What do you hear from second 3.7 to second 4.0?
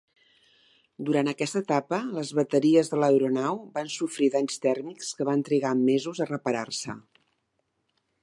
van